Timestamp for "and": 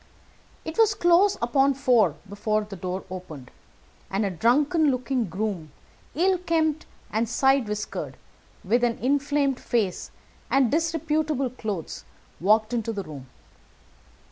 4.09-4.25, 7.11-7.29, 10.49-10.71